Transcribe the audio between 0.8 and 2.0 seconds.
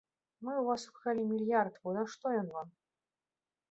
укралі мільярд, бо